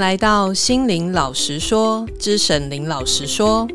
[0.00, 3.68] 来到心灵老实说之沈伶老实说，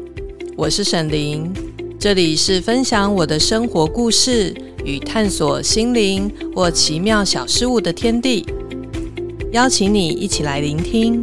[0.57, 1.53] 我是沈伶，
[1.99, 4.51] 这里是分享我的生活故事
[4.83, 8.43] 与探索心灵或奇妙小事物的天地，
[9.51, 11.21] 邀请你一起来聆听。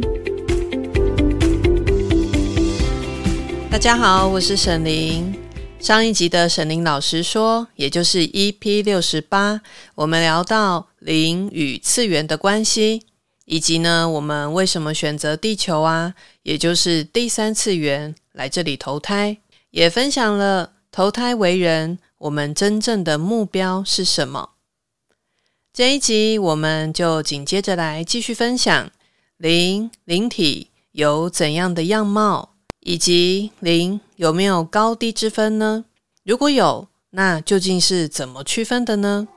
[3.69, 5.35] 大家好，我是沈伶。
[5.81, 9.59] 上一集的沈伶老实说，也就是 EP 六十八，
[9.95, 13.01] 我们聊到灵与次元的关系。
[13.45, 16.13] 以及呢，我们为什么选择地球啊？
[16.43, 19.37] 也就是第三次元来这里投胎，
[19.71, 24.51] 也分享了投胎为人，我们真正的目标是什么？
[25.73, 28.91] 这一集我们就紧接着来继续分享
[29.37, 35.85] 灵灵体有怎样的样貌，以及灵有没有高低之分呢？
[36.23, 39.27] 如果有，那究竟是怎么区分的呢？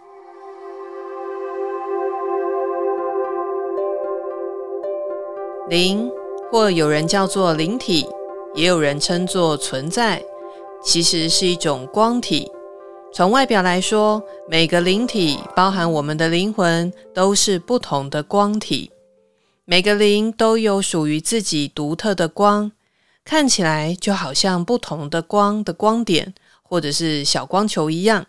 [5.69, 6.09] 灵，
[6.49, 8.07] 或有人叫做灵体，
[8.55, 10.23] 也有人称作存在，
[10.81, 12.49] 其实是一种光体。
[13.13, 18.93] 从外表来说，每个灵体，包含我们的灵魂，都是不同的光体。
[19.65, 22.71] 每个灵都有属于自己独特的光，
[23.25, 28.27] 看起来就好像不同的光的光点，或者是小光球一样。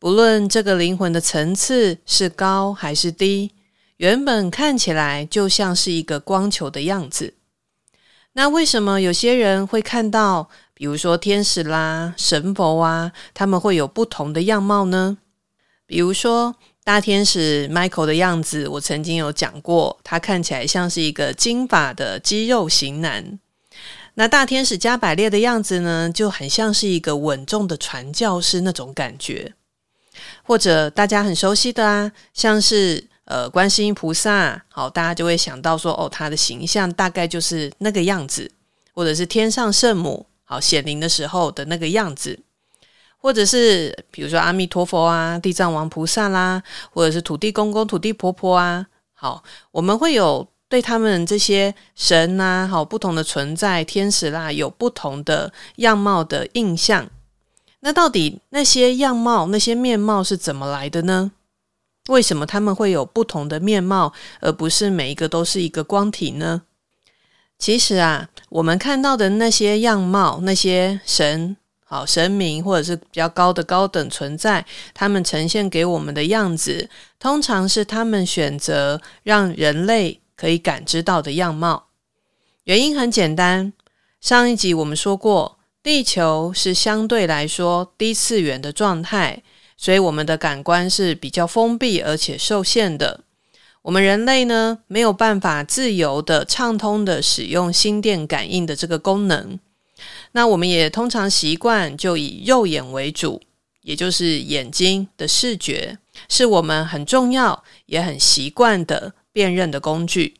[0.00, 3.52] 不论这个灵魂的层次是高还是低。
[4.04, 7.32] 原本看起来就像是一个光球的样子，
[8.34, 15.16] 那为什么有些人会看到，比如说天使啦、神佛啊，他们会有不同的样貌呢？
[15.86, 23.38] 比如说大天使 Michael 的样子，我曾经有讲过，他看起来像是一个金发的肌肉型男。
[24.16, 29.54] 那大天使加百列的样子呢，就很像是一个稳重的传教士那种感觉，
[30.42, 33.08] 或者大家很熟悉的啊，像是。
[33.24, 38.50] 呃，观世音菩萨，好，大家就会想到说，哦，他的形象大概就是那个样子，
[38.92, 42.38] 或者是天上圣母，好，显灵的时候的那个样子，
[43.16, 57.08] 或者是比如说阿弥陀佛啊、地藏王菩萨啦，或者是土地公公、土地婆婆啊，好，我们会有对他们这些神呐，好，不同的存在，天使啦，有不同的样貌的印象。
[57.80, 61.32] 那到底那些样貌、那些面貌是怎么来的呢？
[62.08, 66.62] 为什么他们会有不同的面貌，而不是每一个都是一个光体呢？
[67.58, 81.86] 其实啊，我们看到的那些样貌，那些神、好神明，或者是比较高的高等存在，他们呈现给我们的样子，通常是他们选择让人类可以感知到的样貌。
[82.64, 83.72] 原因很简单，
[84.20, 89.42] 上一集我们说过，地球是相对来说低次元的状态。
[89.76, 93.20] 所以我们的感官是比较封闭而且受限的。
[93.82, 99.58] 我们人类呢，没有办法自由的、畅通的使用心电感应的这个功能。
[100.32, 103.42] 那我们也通常习惯就以肉眼为主，
[103.82, 105.98] 也就是眼睛的视觉，
[106.28, 110.36] 是我们很重要也很习惯的辨认的工具。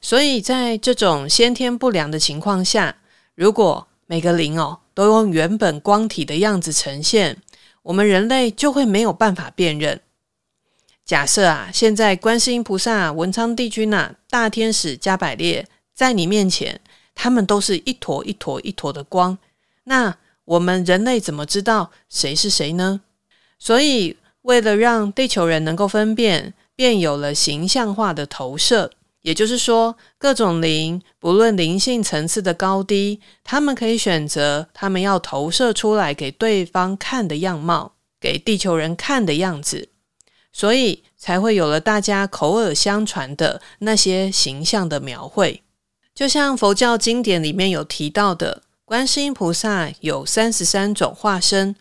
[0.00, 2.96] 所以在这种先天不良的情况下，
[3.34, 7.36] 如果每个灵哦都用原本光体的样子呈现，
[7.84, 10.00] 我们人类就会没有办法辨认。
[11.04, 16.80] 假设啊，现在观世音菩萨、文昌帝君呐、大天使加百列在你面前，
[17.14, 19.36] 他们都是一坨一坨一坨的光，
[19.84, 23.02] 那我们人类怎么知道谁是谁呢？
[23.58, 28.90] 所以，为了让地球人能够分辨，便有了形象化的投射。
[29.24, 39.88] 也就是说，各种灵，不论灵性层次的高低，他们可以选择他们要投射出来给对方看的样貌，给地球人看的样子，
[40.52, 45.62] 所以才会有了大家口耳相传的那些形象的描绘。
[46.14, 51.74] 就像佛教经典里面有提到的，观世音菩萨有三十三种化身，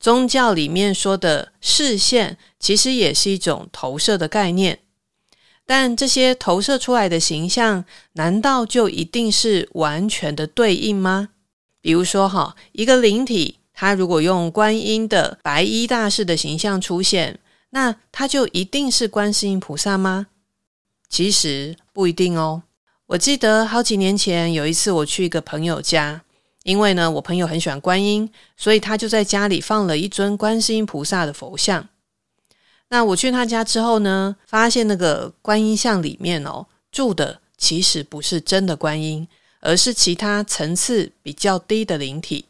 [0.00, 4.78] 宗教里面说的视线，其实也是一种投射的概念。
[5.66, 11.30] 但这些投射出来的形象，难道就一定是完全的对应吗？
[11.80, 17.40] 比如说，哈，一个灵体，他如果用观音的白衣大士的形象出现，
[17.70, 20.28] 那他就一定是观世音菩萨吗？
[21.08, 22.62] 其实不一定哦。
[23.06, 26.22] 我记得好几年前有一次我去一个朋友家，
[26.62, 31.88] 因为呢，我朋友很喜欢观音，所以他就在家里放了一尊观世音菩萨的佛像。
[32.88, 39.26] 那我去他家之后呢，发现那个观音像里面哦，住的其实不是真的观音，
[39.60, 42.44] 而是其他层次比较低的灵体。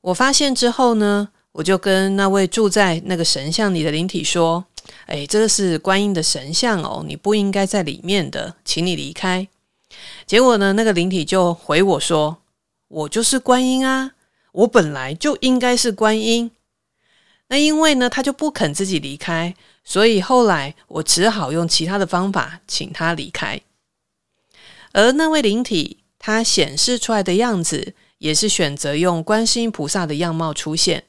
[0.00, 4.64] 我发现之后呢，我就跟那位住在那个神像里的灵体说
[5.06, 9.46] ：“哎，这个是观音的神像哦，你不应该在里面的，请你离开。”
[10.24, 12.38] 结果呢，那个灵体就回我说
[12.86, 14.12] ：“我就是观音啊，
[14.52, 16.52] 我本来就应该是观音。”
[17.48, 19.52] 那因为呢，他就不肯自己离开，
[19.90, 23.60] 所以后来我只好用其他的方法请他离开。
[24.92, 31.06] 而那位灵体，他显示出来的样子，也是选择用观世音菩萨的样貌出现。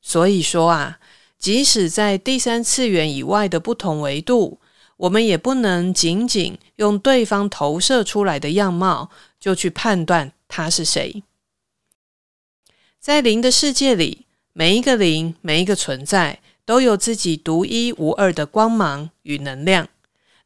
[0.00, 1.00] 所以说啊，
[1.40, 4.60] 即使在第三次元以外的不同维度，
[4.96, 9.10] 我们也不能仅仅用对方投射出来的样貌
[9.40, 11.24] 就去判断他是谁。
[13.00, 14.20] 在灵的世界里。
[14.56, 19.88] 每一个灵，每一个存在，都有自己独一无二的光芒与能量，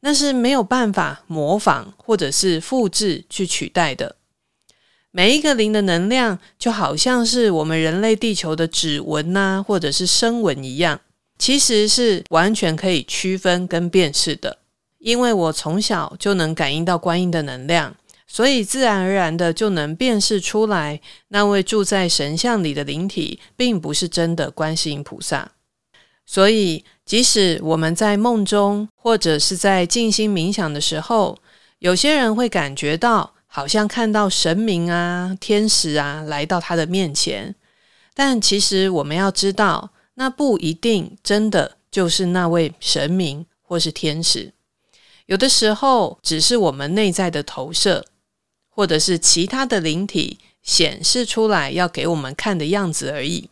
[0.01, 4.15] 那是没有办法模仿或者是复制去取代的。
[5.11, 11.01] 每一个灵的能量，就好像是我们人类地球的指纹呐、或者是声纹一样，
[11.37, 14.59] 其实是完全可以区分跟辨识的。
[14.99, 17.95] 因为我从小就能感应到观音的能量。
[18.31, 25.53] 所以自然而然的就能辨识出来，那位住在神像里的灵体，并不是真的观世音菩萨。
[26.31, 31.39] 所以，即使我们在梦中或者是在静心冥想的时候，
[31.79, 37.55] 有些人会感觉到好像看到神明啊、天使啊来到他的面前，
[38.13, 44.53] 但其实我们要知道，那不一定真的就是那位神明或是天使，
[45.25, 48.05] 有的时候只是我们内在的投射。
[48.71, 53.49] 或者是其他的灵体显示出来要给我们看的样子而已。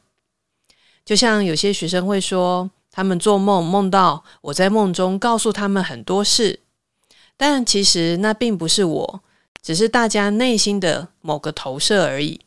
[1.08, 6.60] 就像有些学生会说，他们做梦梦到我在梦中告诉他们很多事，
[7.38, 9.22] 但其实那并不是我，
[9.62, 12.42] 只是大家内心的某个投射而已。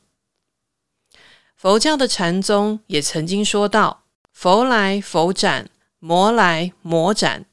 [1.56, 7.46] 佛教的禅宗也曾经说到：“佛来佛斩，魔来魔斩。”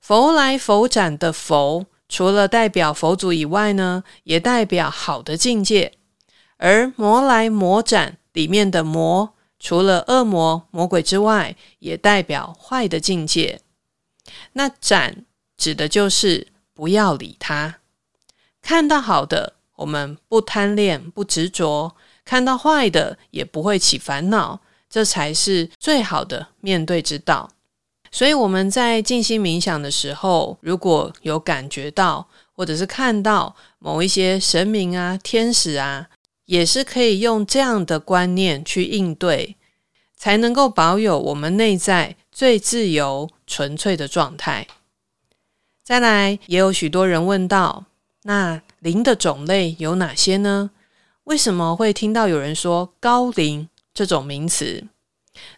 [0.00, 1.86] 佛来佛斩的佛。
[2.08, 5.94] 除了代表佛祖以外呢，也代表好的境界。
[6.58, 9.31] 而魔来魔斩里面的魔，
[9.62, 13.60] 除了恶魔、魔鬼之外，也代表坏的境界。
[14.54, 15.24] 那斩
[15.56, 17.76] 指的就是不要理他。
[18.60, 21.94] 看到好的，我们不贪恋、不执着；
[22.24, 24.60] 看到坏的，也不会起烦恼。
[24.90, 27.48] 这才是最好的面对之道。
[28.10, 36.08] 所以我们在静心冥想的时候，如果有感觉到或者是看到某一些神明啊、天使啊，
[36.52, 39.56] 也是可以用这样的观念去应对，
[40.14, 44.66] 才能够保有我们内在最自由、纯粹的状态。
[45.82, 47.86] 再来，也有许多人问到，
[48.24, 50.72] 那灵的种类有哪些呢？
[51.24, 54.84] 为什么会听到有人说高灵这种名词？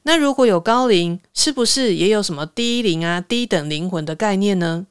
[0.05, 4.87] 那如果有高灵，是不是也有什么低灵啊、低等灵魂的概念呢？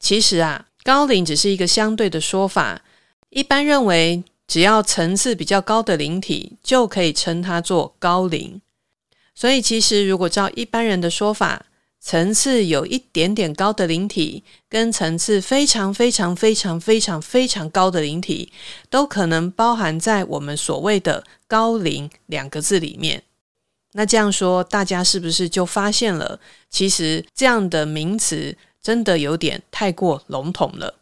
[0.00, 2.82] 其实啊，高灵只是一个相对的说法。
[3.28, 8.60] 一般认为，只要层次比较高的灵体，就可以称它做高灵。
[9.32, 11.66] 所以，其实如果照一般人的说法，
[12.00, 18.52] 层次有一点点高的灵体，跟层次非常非常非常非常非常高的灵体，
[18.88, 23.22] 都可能包含在我们所谓的高灵两个字里面。
[23.92, 30.96] 那这样说，大家是不是就发现了，其实这样的名词真的有点太过笼统了？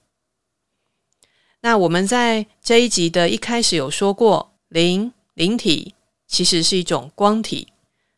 [1.61, 5.95] 那我们在这一集的一开始有说过，灵灵体
[6.27, 7.69] 其实是一种光体，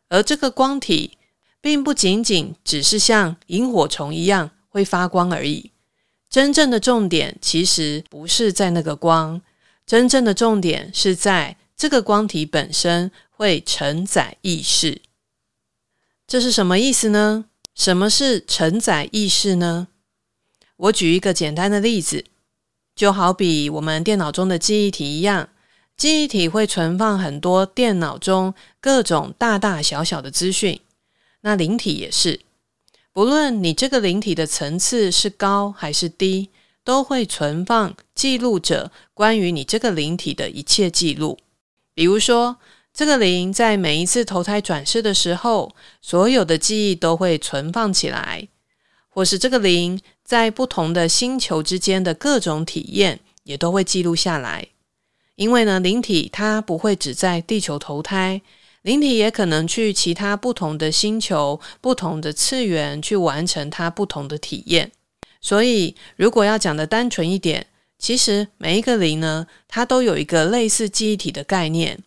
[0.09, 1.19] 而这个光体
[1.61, 5.71] 并不仅仅只是像萤火虫一样会发光而已。
[6.29, 9.41] 真正的重点其实不是在那个光，
[9.87, 13.11] 真正的重点是在这个光体本身。
[13.41, 15.01] 会承载意识，
[16.27, 17.47] 这是什么意思呢？
[17.75, 19.89] 什么是承载意识呢？
[20.77, 22.27] 我举一个简单的例子，
[22.95, 25.49] 就好比我们电脑中的记忆体一样，
[25.97, 30.81] 记忆体会存放很多电脑中各种大大小小的资讯。
[31.43, 32.41] 那灵体也是，
[33.13, 36.51] 不论你这个灵体的层次是高还是低，
[36.85, 41.39] 都会存放记录着关于你这个灵体的一切记录，
[41.95, 42.59] 比如说。
[42.93, 48.49] 这个灵在每一次投胎转世的时候，所有的记忆都会存放起来，
[49.09, 49.99] 或是这个灵
[50.31, 54.69] 在不同的星球之间的各种体验，也都会记录下来。
[55.35, 58.41] 因为呢，灵体它不会只在地球投胎，
[58.83, 64.93] 灵体也可能去其他不同的星球、不同的次元去完成它不同的体验。
[65.41, 67.67] 所以，如果要讲得单纯一点，
[67.99, 71.99] 其实每一个灵呢，它都有一个类似记忆体的概念。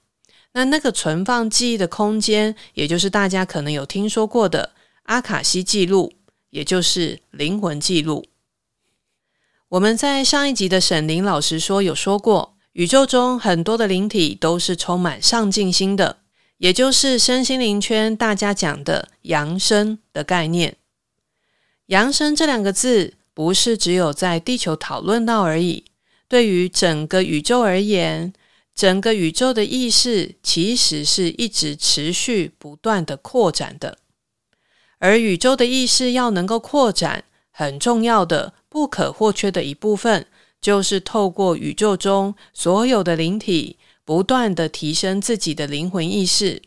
[0.53, 4.71] 那那个存放记忆的空间，也就是大家可能有听说过的
[5.07, 6.13] 阿卡西记录，
[6.53, 8.27] 也就是灵魂记录。
[9.69, 16.17] 我们在上一集的沈林老师说有说过，宇宙中很多的灵体都是充满上进心的，
[16.59, 20.77] 也就是身心灵圈大家讲的扬升的概念。
[21.87, 25.85] 扬升这两个字不是只有在地球讨论到而已，
[26.27, 28.31] 对于整个宇宙而言，
[28.75, 33.97] 整个宇宙的意识其实是一直持续不断的扩展的，
[35.03, 38.53] 而宇宙的意识要能够扩展，很重要的。
[38.69, 40.25] 不可或缺的一部分，
[40.61, 46.61] 就是透过宇宙中所有的灵体，不断地提升自己的灵魂意识。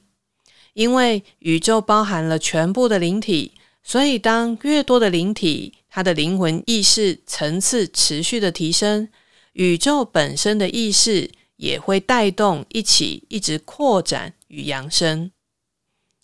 [0.74, 3.52] 因为宇宙包含了全部的灵体，
[3.82, 9.08] 所以当越多的灵体，它的灵魂意识层次持续的提升，
[9.54, 15.30] 宇宙本身的意识也会带动一起一直扩展与扬升。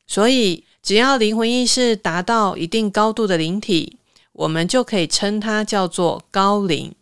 [0.06, 3.98] 所以，只要灵魂意识达到一定高度的灵体，
[4.32, 6.94] 我们就可以称它叫做高灵，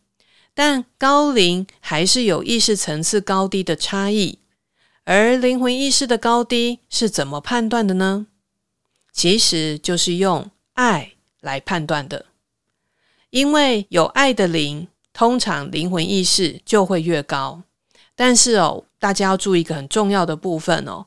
[0.53, 4.39] 但高灵还是有意识层次高低的差异。
[5.05, 8.27] 而灵魂意识的高低是怎么判断的呢？
[9.13, 12.27] 其实就是用爱来判断的。
[13.31, 17.63] 因为有爱的灵，通常灵魂意识就会越高。
[18.15, 21.07] 但是哦，大家要注意一个很重要的部分哦，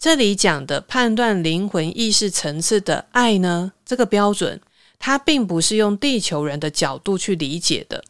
[0.00, 4.58] 这里讲的判断灵魂意识层次的爱呢，这个标准。
[4.98, 8.02] 它并不是用地球人的角度去理解的。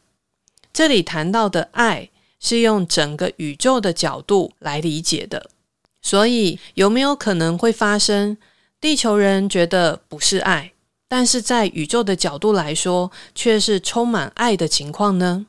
[0.72, 5.50] 这里谈到的爱是用整个宇宙的角度来理解的。
[6.00, 8.36] 所以有没有可能会发生
[8.80, 10.72] 地球人觉得不是爱，
[11.08, 15.46] 但是在宇宙的角度来说却是充满爱的情况呢？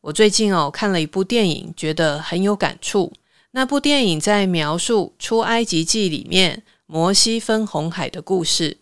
[0.00, 3.12] 我最近哦看了一部电影，觉得很有感触。
[3.52, 8.78] 那部电影在描述出埃及记里面摩西分红海的故事。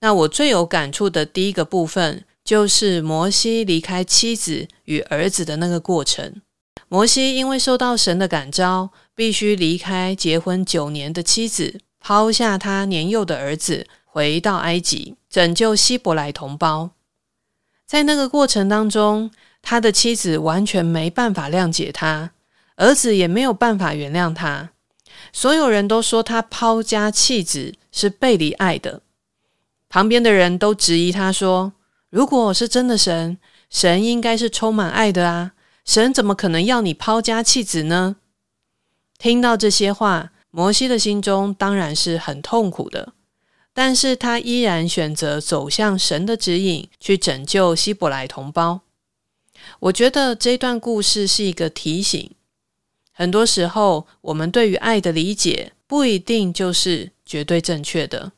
[0.00, 6.40] 那我最有感触的第一个部分，就是摩西离开妻子与儿子的那个过程。
[6.88, 16.90] 摩西因为受到神的感召，必须离开结婚九年的妻子，抛下他年幼的儿子，回到埃及拯救希伯来同胞。
[17.86, 19.30] 在那个过程当中，
[19.62, 22.32] 他的妻子完全没办法谅解他，
[22.80, 24.70] 儿子也没有办法原谅他。
[25.32, 29.02] 所有人都说他抛家弃子是背离爱的。
[29.90, 31.74] 旁边的人都质疑他说
[32.08, 33.36] ：“如果是真的神，
[33.68, 35.52] 神应该是充满爱的啊，
[35.84, 38.16] 神怎么可能要你抛家弃子呢？”
[39.18, 43.12] 听到这些话，摩西的心中当然是很痛苦的，
[43.74, 48.80] 但是他依然选择走向神的指引，去拯救希伯来同胞。
[49.80, 52.30] 我觉得这段故事是一个提醒，
[53.20, 58.32] 很多时候我们对于爱的理解不一定就是绝对正确的。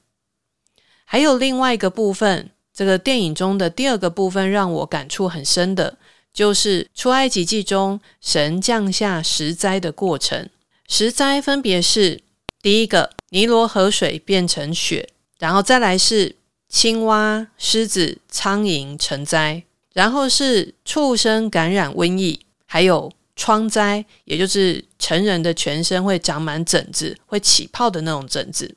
[1.05, 5.99] 还有另外一个部分，这个电影中的第二个部分让我感触很深的，
[6.35, 10.49] 就是出埃及记中神降下十灾的过程。
[10.89, 12.21] 十灾分别是：
[12.61, 15.07] 第一个，尼罗河水变成血；
[15.39, 16.35] 然后再来是
[16.69, 19.63] 青蛙、狮子、苍蝇成灾；
[19.93, 28.75] 然后是畜生感染瘟疫；还有疮灾，也就是成人的全身会长满疹子、会起泡的那种疹子。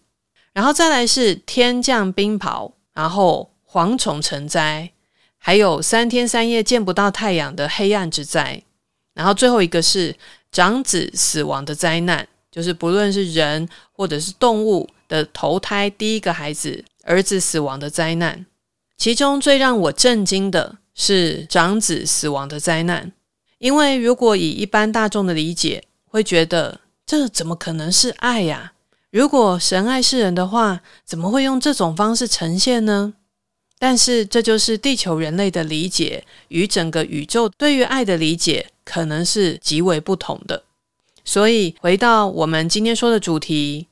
[0.54, 4.90] 然后再来是天降冰雹，然后蝗虫成灾，
[5.38, 8.64] 还有三天三夜见不到太阳的黑暗之灾。
[9.14, 10.16] 然后最后一个是
[10.52, 18.46] 长子死亡的灾难，就是不论是人或者是动物的投胎第一个孩子儿子死亡的灾难。
[18.98, 23.12] 其中最让我震惊的是长子死亡的灾难，
[23.58, 28.74] 因为如果以一般大众的理解，会觉得这怎么可能是爱呀？
[29.12, 33.14] 如果神爱世人的话，怎么会用这种方式呈现呢？
[33.80, 40.64] 但是这就是地球人类的理解与整个宇宙对于爱的理解可能是极为不同的。
[41.24, 43.88] 所以回到我们今天说的主题，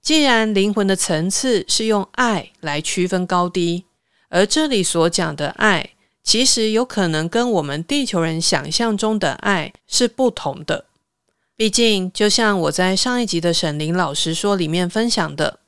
[0.00, 3.84] 既然灵魂的层次是用爱来区分高低，
[4.28, 5.90] 而这里所讲的爱，
[6.28, 10.84] 其实有可能跟我们地球人想象中的爱是不同的。
[11.56, 15.60] 毕竟，就像我在上一集的沈伶老师说里面分享的，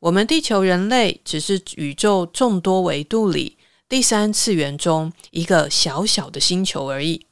[0.00, 3.58] 我们地球人类只是宇宙众多维度里
[3.88, 7.24] 第三次元中一个小小的星球而已。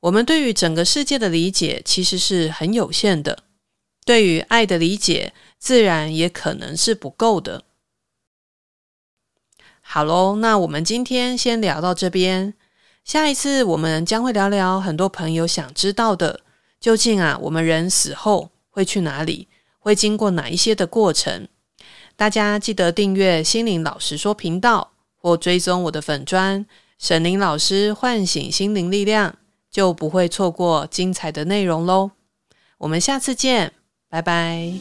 [0.00, 3.40] 我们对于整个世界的理解其实是很有限的，
[4.06, 7.64] 对于爱的理解自然也可能是不够的。
[9.94, 12.52] 好喽，那我们今天先聊到这边，
[13.04, 16.40] 下一次我们将会聊聊很多朋友想知道的。
[16.80, 19.46] 究竟啊，我们人死后会去哪里？
[19.78, 21.46] 会经过哪一些的过程？
[22.16, 26.66] 大家记得订阅心灵老师说频道，或追踪我的粉专，
[26.98, 29.36] 沈伶老师唤醒心灵力量，
[29.70, 32.10] 就不会错过精彩的内容喽。
[32.78, 33.70] 我们下次见，
[34.10, 34.72] 拜拜。